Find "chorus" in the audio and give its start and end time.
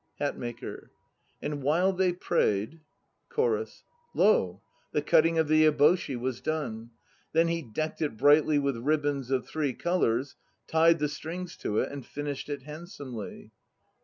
3.29-3.83